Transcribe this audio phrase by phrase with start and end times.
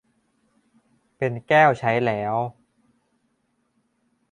[1.17, 2.35] เป็นแก้วใช้แล้ว